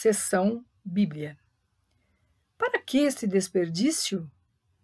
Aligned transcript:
Seção 0.00 0.64
Bíblia. 0.84 1.36
Para 2.56 2.78
que 2.78 2.98
esse 2.98 3.26
desperdício? 3.26 4.30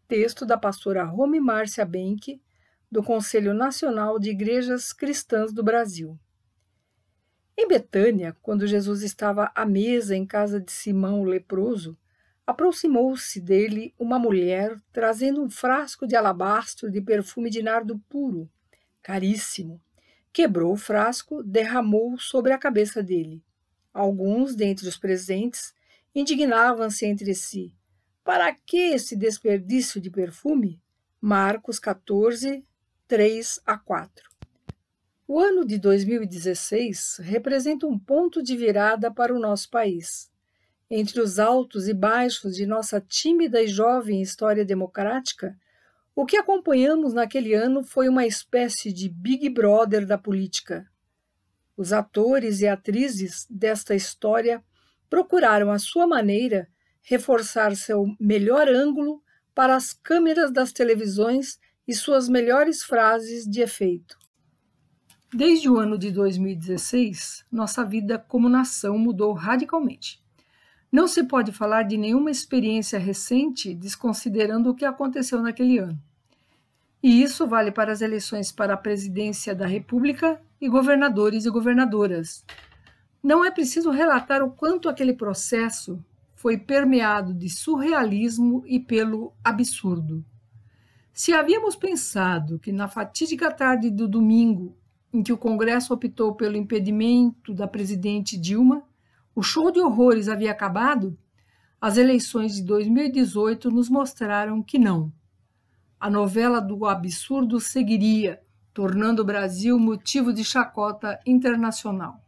Texto 0.08 0.44
da 0.44 0.58
pastora 0.58 1.04
Rome 1.04 1.38
Márcia 1.38 1.84
Benck, 1.84 2.42
do 2.90 3.00
Conselho 3.00 3.54
Nacional 3.54 4.18
de 4.18 4.30
Igrejas 4.30 4.92
Cristãs 4.92 5.52
do 5.52 5.62
Brasil. 5.62 6.18
Em 7.56 7.68
Betânia, 7.68 8.36
quando 8.42 8.66
Jesus 8.66 9.02
estava 9.02 9.52
à 9.54 9.64
mesa 9.64 10.16
em 10.16 10.26
casa 10.26 10.60
de 10.60 10.72
Simão 10.72 11.20
o 11.20 11.24
leproso, 11.24 11.96
aproximou-se 12.44 13.40
dele 13.40 13.94
uma 13.96 14.18
mulher 14.18 14.82
trazendo 14.92 15.40
um 15.44 15.48
frasco 15.48 16.08
de 16.08 16.16
alabastro 16.16 16.90
de 16.90 17.00
perfume 17.00 17.50
de 17.50 17.62
nardo 17.62 18.00
puro, 18.08 18.50
caríssimo. 19.00 19.80
Quebrou 20.32 20.72
o 20.72 20.76
frasco, 20.76 21.40
derramou 21.44 22.18
sobre 22.18 22.52
a 22.52 22.58
cabeça 22.58 23.00
dele. 23.00 23.44
Alguns 23.94 24.56
dentre 24.56 24.88
os 24.88 24.98
presentes 24.98 25.72
indignavam-se 26.12 27.06
entre 27.06 27.32
si. 27.32 27.72
Para 28.24 28.52
que 28.52 28.76
esse 28.76 29.14
desperdício 29.14 30.00
de 30.00 30.10
perfume? 30.10 30.82
Marcos 31.20 31.78
14, 31.78 32.64
3 33.06 33.60
a 33.64 33.78
4. 33.78 34.28
O 35.28 35.38
ano 35.38 35.64
de 35.64 35.78
2016 35.78 37.18
representa 37.20 37.86
um 37.86 37.96
ponto 37.96 38.42
de 38.42 38.56
virada 38.56 39.12
para 39.12 39.32
o 39.32 39.38
nosso 39.38 39.70
país. 39.70 40.28
Entre 40.90 41.20
os 41.20 41.38
altos 41.38 41.86
e 41.86 41.94
baixos 41.94 42.56
de 42.56 42.66
nossa 42.66 43.00
tímida 43.00 43.62
e 43.62 43.68
jovem 43.68 44.20
história 44.20 44.64
democrática, 44.64 45.56
o 46.16 46.26
que 46.26 46.36
acompanhamos 46.36 47.14
naquele 47.14 47.54
ano 47.54 47.84
foi 47.84 48.08
uma 48.08 48.26
espécie 48.26 48.92
de 48.92 49.08
Big 49.08 49.48
Brother 49.50 50.04
da 50.04 50.18
política. 50.18 50.84
Os 51.76 51.92
atores 51.92 52.60
e 52.60 52.68
atrizes 52.68 53.46
desta 53.50 53.94
história 53.94 54.62
procuraram, 55.10 55.70
à 55.70 55.78
sua 55.78 56.06
maneira, 56.06 56.68
reforçar 57.02 57.74
seu 57.76 58.06
melhor 58.18 58.68
ângulo 58.68 59.22
para 59.54 59.74
as 59.74 59.92
câmeras 59.92 60.52
das 60.52 60.72
televisões 60.72 61.58
e 61.86 61.94
suas 61.94 62.28
melhores 62.28 62.82
frases 62.82 63.44
de 63.44 63.60
efeito. 63.60 64.16
Desde 65.32 65.68
o 65.68 65.76
ano 65.76 65.98
de 65.98 66.10
2016, 66.12 67.44
nossa 67.50 67.84
vida 67.84 68.18
como 68.18 68.48
nação 68.48 68.96
mudou 68.96 69.32
radicalmente. 69.32 70.22
Não 70.90 71.08
se 71.08 71.24
pode 71.24 71.50
falar 71.50 71.82
de 71.82 71.96
nenhuma 71.96 72.30
experiência 72.30 73.00
recente 73.00 73.74
desconsiderando 73.74 74.70
o 74.70 74.74
que 74.76 74.84
aconteceu 74.84 75.42
naquele 75.42 75.78
ano. 75.78 76.00
E 77.04 77.22
isso 77.22 77.46
vale 77.46 77.70
para 77.70 77.92
as 77.92 78.00
eleições 78.00 78.50
para 78.50 78.72
a 78.72 78.78
presidência 78.78 79.54
da 79.54 79.66
República 79.66 80.40
e 80.58 80.70
governadores 80.70 81.44
e 81.44 81.50
governadoras. 81.50 82.42
Não 83.22 83.44
é 83.44 83.50
preciso 83.50 83.90
relatar 83.90 84.42
o 84.42 84.50
quanto 84.50 84.88
aquele 84.88 85.12
processo 85.12 86.02
foi 86.34 86.56
permeado 86.56 87.34
de 87.34 87.50
surrealismo 87.50 88.64
e 88.66 88.80
pelo 88.80 89.34
absurdo. 89.44 90.24
Se 91.12 91.34
havíamos 91.34 91.76
pensado 91.76 92.58
que 92.58 92.72
na 92.72 92.88
fatídica 92.88 93.52
tarde 93.52 93.90
do 93.90 94.08
domingo 94.08 94.74
em 95.12 95.22
que 95.22 95.32
o 95.32 95.36
Congresso 95.36 95.92
optou 95.92 96.34
pelo 96.34 96.56
impedimento 96.56 97.52
da 97.52 97.68
presidente 97.68 98.38
Dilma, 98.38 98.82
o 99.34 99.42
show 99.42 99.70
de 99.70 99.78
horrores 99.78 100.26
havia 100.26 100.52
acabado, 100.52 101.14
as 101.78 101.98
eleições 101.98 102.54
de 102.54 102.62
2018 102.62 103.70
nos 103.70 103.90
mostraram 103.90 104.62
que 104.62 104.78
não. 104.78 105.12
A 106.04 106.10
novela 106.10 106.60
do 106.60 106.84
absurdo 106.84 107.58
seguiria, 107.58 108.38
tornando 108.74 109.22
o 109.22 109.24
Brasil 109.24 109.78
motivo 109.78 110.34
de 110.34 110.44
chacota 110.44 111.18
internacional. 111.24 112.20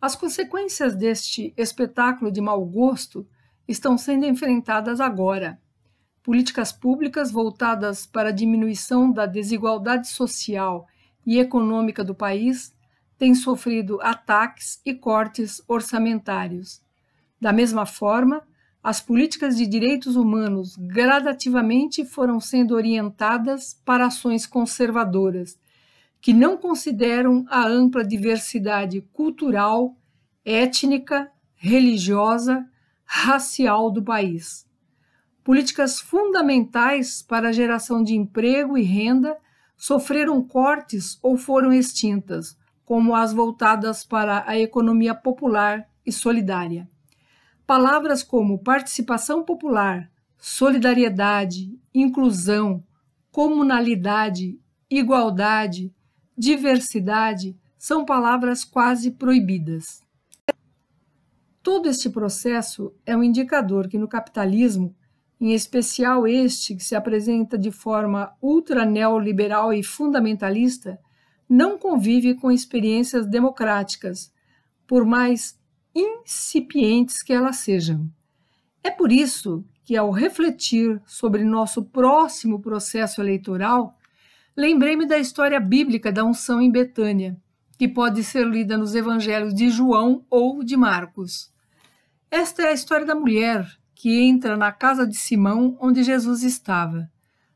As 0.00 0.16
consequências 0.16 0.96
deste 0.96 1.52
espetáculo 1.54 2.32
de 2.32 2.40
mau 2.40 2.64
gosto 2.64 3.28
estão 3.68 3.98
sendo 3.98 4.24
enfrentadas 4.24 5.02
agora. 5.02 5.60
Políticas 6.22 6.72
públicas 6.72 7.30
voltadas 7.30 8.06
para 8.06 8.30
a 8.30 8.32
diminuição 8.32 9.12
da 9.12 9.26
desigualdade 9.26 10.08
social 10.08 10.86
e 11.26 11.38
econômica 11.38 12.02
do 12.02 12.14
país 12.14 12.74
têm 13.18 13.34
sofrido 13.34 14.00
ataques 14.00 14.80
e 14.82 14.94
cortes 14.94 15.60
orçamentários. 15.68 16.80
Da 17.38 17.52
mesma 17.52 17.84
forma, 17.84 18.47
as 18.82 19.00
políticas 19.00 19.56
de 19.56 19.66
direitos 19.66 20.16
humanos 20.16 20.76
gradativamente 20.76 22.04
foram 22.04 22.40
sendo 22.40 22.74
orientadas 22.74 23.80
para 23.84 24.06
ações 24.06 24.46
conservadoras, 24.46 25.58
que 26.20 26.32
não 26.32 26.56
consideram 26.56 27.44
a 27.48 27.66
ampla 27.66 28.04
diversidade 28.04 29.00
cultural, 29.12 29.96
étnica, 30.44 31.30
religiosa, 31.54 32.66
racial 33.04 33.90
do 33.90 34.02
país. 34.02 34.66
Políticas 35.42 36.00
fundamentais 36.00 37.22
para 37.22 37.48
a 37.48 37.52
geração 37.52 38.02
de 38.02 38.14
emprego 38.14 38.76
e 38.76 38.82
renda 38.82 39.36
sofreram 39.76 40.42
cortes 40.42 41.18
ou 41.22 41.36
foram 41.36 41.72
extintas, 41.72 42.56
como 42.84 43.14
as 43.14 43.32
voltadas 43.32 44.04
para 44.04 44.44
a 44.46 44.58
economia 44.58 45.14
popular 45.14 45.88
e 46.04 46.12
solidária. 46.12 46.88
Palavras 47.68 48.22
como 48.22 48.60
participação 48.60 49.44
popular, 49.44 50.10
solidariedade, 50.38 51.78
inclusão, 51.94 52.82
comunalidade, 53.30 54.58
igualdade, 54.88 55.94
diversidade 56.34 57.54
são 57.76 58.06
palavras 58.06 58.64
quase 58.64 59.10
proibidas. 59.10 60.02
Todo 61.62 61.90
este 61.90 62.08
processo 62.08 62.94
é 63.04 63.14
um 63.14 63.22
indicador 63.22 63.86
que 63.86 63.98
no 63.98 64.08
capitalismo 64.08 64.96
em 65.38 65.52
especial 65.52 66.26
este 66.26 66.74
que 66.74 66.82
se 66.82 66.94
apresenta 66.96 67.58
de 67.58 67.70
forma 67.70 68.34
ultra 68.40 68.86
neoliberal 68.86 69.74
e 69.74 69.82
fundamentalista, 69.82 70.98
não 71.46 71.76
convive 71.76 72.34
com 72.34 72.50
experiências 72.50 73.26
democráticas, 73.26 74.32
por 74.86 75.04
mais 75.04 75.57
incipientes 76.00 77.22
que 77.22 77.32
elas 77.32 77.56
sejam. 77.56 78.08
É 78.82 78.90
por 78.90 79.10
isso 79.10 79.64
que, 79.84 79.96
ao 79.96 80.10
refletir 80.10 81.00
sobre 81.06 81.44
nosso 81.44 81.82
próximo 81.82 82.60
processo 82.60 83.20
eleitoral, 83.20 83.94
lembrei-me 84.56 85.06
da 85.06 85.18
história 85.18 85.58
bíblica 85.58 86.12
da 86.12 86.24
unção 86.24 86.60
em 86.60 86.70
Betânia, 86.70 87.36
que 87.78 87.88
pode 87.88 88.22
ser 88.22 88.46
lida 88.46 88.76
nos 88.76 88.94
evangelhos 88.94 89.54
de 89.54 89.70
João 89.70 90.24
ou 90.28 90.62
de 90.62 90.76
Marcos. 90.76 91.52
Esta 92.30 92.62
é 92.62 92.68
a 92.68 92.72
história 92.72 93.06
da 93.06 93.14
mulher 93.14 93.66
que 93.94 94.20
entra 94.20 94.56
na 94.56 94.70
casa 94.70 95.06
de 95.06 95.16
Simão, 95.16 95.76
onde 95.80 96.02
Jesus 96.02 96.42
estava. 96.42 97.10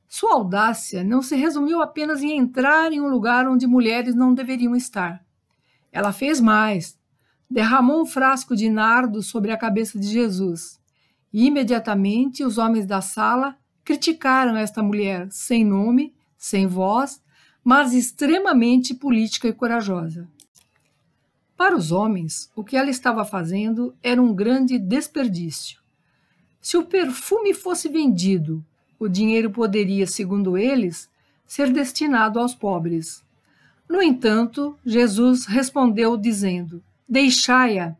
Sua 0.09 0.35
audácia 0.35 1.03
não 1.03 1.23
se 1.23 1.37
resumiu 1.37 1.81
apenas 1.81 2.23
em 2.23 2.37
entrar 2.37 2.93
em 2.93 3.01
um 3.01 3.09
lugar 3.09 3.49
onde 3.49 3.67
mulheres 3.67 4.15
não 4.15 4.35
deveriam 4.35 4.77
estar. 4.77 5.25
Ela 5.91 6.13
fez 6.13 6.41
mais. 6.41 6.99
Derramou 7.53 8.01
um 8.01 8.07
frasco 8.07 8.57
de 8.57 8.71
nardo 8.71 9.23
sobre 9.23 9.53
a 9.53 9.59
cabeça 9.59 10.01
de 10.01 10.07
Jesus. 10.07 10.81
E 11.31 11.45
imediatamente 11.45 12.43
os 12.43 12.57
homens 12.57 12.87
da 12.87 13.03
sala 13.03 13.59
criticaram 13.85 14.57
esta 14.57 14.83
mulher, 14.83 15.29
sem 15.31 15.63
nome, 15.63 16.15
sem 16.39 16.67
voz, 16.67 17.23
mas 17.63 17.93
extremamente 17.93 18.95
política 18.95 19.49
e 19.49 19.53
corajosa. 19.53 20.27
Para 21.55 21.77
os 21.77 21.93
homens, 21.93 22.51
o 22.57 22.65
que 22.65 22.75
ela 22.75 22.89
estava 22.89 23.23
fazendo 23.23 23.95
era 24.03 24.21
um 24.21 24.33
grande 24.35 24.79
desperdício. 24.79 25.79
Se 26.59 26.79
o 26.79 26.87
perfume 26.87 27.53
fosse 27.53 27.87
vendido, 27.87 28.65
o 28.99 29.07
dinheiro 29.11 29.51
poderia, 29.51 30.07
segundo 30.07 30.57
eles, 30.57 31.07
ser 31.47 31.71
destinado 31.71 32.41
aos 32.41 32.55
pobres. 32.55 33.23
No 33.87 34.01
entanto, 34.01 34.75
Jesus 34.87 35.45
respondeu 35.45 36.17
dizendo: 36.17 36.83
Deixai-a, 37.09 37.97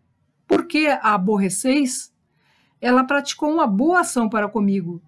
por 0.47 0.67
que 0.67 0.87
a 0.87 1.15
aborreceis? 1.15 2.13
Ela 2.81 3.05
praticou 3.05 3.53
uma 3.53 3.67
boa 3.67 4.01
ação 4.01 4.29
para 4.29 4.49
comigo. 4.49 5.01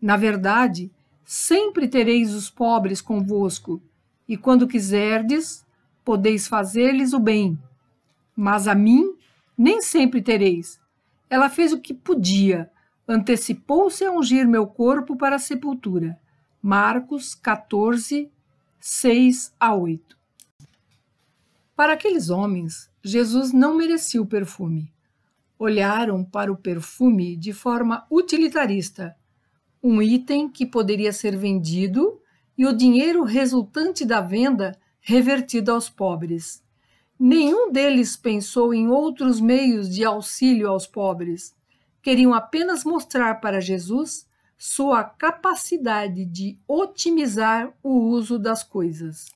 Na 0.00 0.16
verdade, 0.16 0.90
sempre 1.24 1.88
tereis 1.88 2.34
os 2.34 2.50
pobres 2.50 3.00
convosco, 3.00 3.82
e 4.28 4.36
quando 4.36 4.68
quiserdes, 4.68 5.64
podeis 6.04 6.46
fazer-lhes 6.46 7.12
o 7.12 7.18
bem. 7.18 7.58
Mas 8.34 8.66
a 8.66 8.74
mim 8.74 9.14
nem 9.56 9.80
sempre 9.82 10.22
tereis. 10.22 10.80
Ela 11.28 11.48
fez 11.48 11.72
o 11.72 11.80
que 11.80 11.92
podia 11.92 12.70
antecipou-se 13.12 14.04
a 14.04 14.12
ungir 14.12 14.46
meu 14.46 14.66
corpo 14.66 15.16
para 15.16 15.36
a 15.36 15.38
sepultura. 15.38 16.18
Marcos 16.62 17.34
14, 17.34 18.30
6 18.78 19.54
a 19.58 19.74
8. 19.74 20.16
Para 21.74 21.94
aqueles 21.94 22.30
homens, 22.30 22.89
Jesus 23.02 23.52
não 23.52 23.76
merecia 23.76 24.20
o 24.20 24.26
perfume. 24.26 24.92
Olharam 25.58 26.22
para 26.22 26.52
o 26.52 26.56
perfume 26.56 27.36
de 27.36 27.52
forma 27.52 28.06
utilitarista, 28.10 29.16
um 29.82 30.02
item 30.02 30.48
que 30.48 30.66
poderia 30.66 31.12
ser 31.12 31.36
vendido 31.36 32.20
e 32.56 32.66
o 32.66 32.76
dinheiro 32.76 33.24
resultante 33.24 34.04
da 34.04 34.20
venda 34.20 34.78
revertido 35.00 35.72
aos 35.72 35.88
pobres. 35.88 36.62
Nenhum 37.18 37.72
deles 37.72 38.16
pensou 38.16 38.74
em 38.74 38.88
outros 38.88 39.40
meios 39.40 39.88
de 39.88 40.04
auxílio 40.04 40.68
aos 40.68 40.86
pobres. 40.86 41.54
Queriam 42.02 42.34
apenas 42.34 42.84
mostrar 42.84 43.40
para 43.40 43.60
Jesus 43.60 44.26
sua 44.58 45.04
capacidade 45.04 46.26
de 46.26 46.58
otimizar 46.68 47.72
o 47.82 48.10
uso 48.10 48.38
das 48.38 48.62
coisas. 48.62 49.26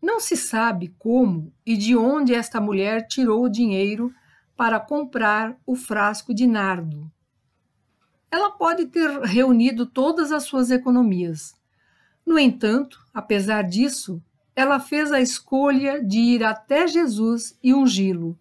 Não 0.00 0.20
se 0.20 0.36
sabe 0.36 0.94
como 0.98 1.52
e 1.66 1.76
de 1.76 1.96
onde 1.96 2.34
esta 2.34 2.60
mulher 2.60 3.06
tirou 3.06 3.44
o 3.44 3.48
dinheiro 3.48 4.12
para 4.56 4.78
comprar 4.80 5.56
o 5.66 5.74
frasco 5.74 6.32
de 6.32 6.46
nardo. 6.46 7.10
Ela 8.30 8.50
pode 8.50 8.86
ter 8.86 9.08
reunido 9.20 9.86
todas 9.86 10.32
as 10.32 10.44
suas 10.44 10.70
economias. 10.70 11.54
No 12.24 12.38
entanto, 12.38 13.00
apesar 13.12 13.62
disso, 13.62 14.22
ela 14.54 14.78
fez 14.78 15.12
a 15.12 15.20
escolha 15.20 16.04
de 16.04 16.18
ir 16.18 16.44
até 16.44 16.86
Jesus 16.86 17.56
e 17.62 17.72
ungí-lo. 17.72 18.38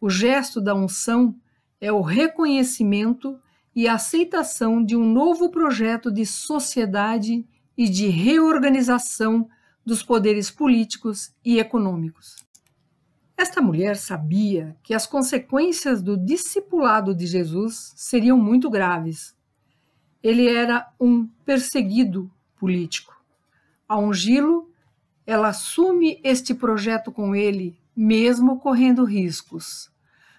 O 0.00 0.10
gesto 0.10 0.60
da 0.60 0.74
unção 0.74 1.34
é 1.80 1.90
o 1.90 2.00
reconhecimento 2.00 3.38
e 3.74 3.86
aceitação 3.86 4.84
de 4.84 4.96
um 4.96 5.04
novo 5.04 5.50
projeto 5.50 6.10
de 6.10 6.26
sociedade 6.26 7.46
e 7.76 7.88
de 7.88 8.08
reorganização 8.08 9.48
dos 9.86 10.02
poderes 10.02 10.50
políticos 10.50 11.32
e 11.44 11.60
econômicos. 11.60 12.44
Esta 13.36 13.62
mulher 13.62 13.96
sabia 13.96 14.76
que 14.82 14.92
as 14.92 15.06
consequências 15.06 16.02
do 16.02 16.16
discipulado 16.16 17.14
de 17.14 17.26
Jesus 17.26 17.92
seriam 17.94 18.36
muito 18.36 18.68
graves. 18.68 19.36
Ele 20.22 20.48
era 20.48 20.92
um 20.98 21.26
perseguido 21.44 22.28
político. 22.56 23.14
Ao 23.86 24.02
ungí-lo, 24.02 24.68
ela 25.24 25.48
assume 25.48 26.18
este 26.24 26.52
projeto 26.54 27.12
com 27.12 27.36
ele, 27.36 27.78
mesmo 27.94 28.58
correndo 28.58 29.04
riscos. 29.04 29.90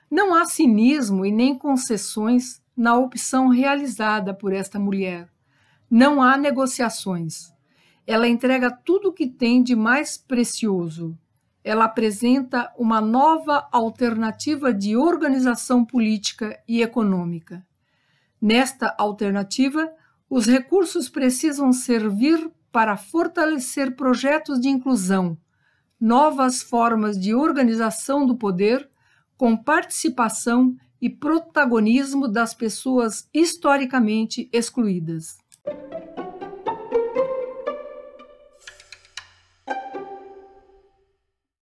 Não 0.09 0.33
há 0.33 0.45
cinismo 0.45 1.25
e 1.25 1.31
nem 1.31 1.57
concessões 1.57 2.61
na 2.75 2.97
opção 2.97 3.47
realizada 3.47 4.33
por 4.33 4.51
esta 4.51 4.79
mulher. 4.79 5.29
Não 5.89 6.21
há 6.21 6.35
negociações. 6.35 7.53
Ela 8.07 8.29
entrega 8.29 8.71
tudo 8.71 9.09
o 9.09 9.13
que 9.13 9.27
tem 9.27 9.61
de 9.61 9.75
mais 9.75 10.17
precioso. 10.17 11.17
Ela 11.61 11.83
apresenta 11.83 12.73
uma 12.77 13.01
nova 13.01 13.67
alternativa 13.69 14.73
de 14.73 14.95
organização 14.95 15.83
política 15.83 16.57
e 16.65 16.81
econômica. 16.81 17.67
Nesta 18.41 18.95
alternativa, 18.97 19.91
os 20.29 20.45
recursos 20.45 21.09
precisam 21.09 21.73
servir 21.73 22.49
para 22.71 22.95
fortalecer 22.95 23.93
projetos 23.97 24.61
de 24.61 24.69
inclusão, 24.69 25.37
novas 25.99 26.61
formas 26.61 27.19
de 27.19 27.35
organização 27.35 28.25
do 28.25 28.37
poder, 28.37 28.89
com 29.35 29.57
participação 29.57 30.77
e 31.01 31.09
protagonismo 31.09 32.27
das 32.27 32.53
pessoas 32.53 33.27
historicamente 33.33 34.49
excluídas. 34.53 35.37